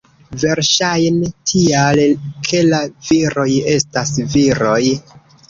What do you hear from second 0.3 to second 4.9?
Verŝajne tial, ke la viroj estas viroj.